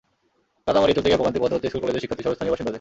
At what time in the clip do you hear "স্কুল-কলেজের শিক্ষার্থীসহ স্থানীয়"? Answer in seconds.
1.71-2.51